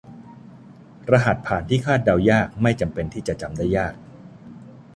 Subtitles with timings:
[1.11, 3.93] รหัสผ่านที่คาดเดายากไม่จำเป็นที่จะจำได้ยาก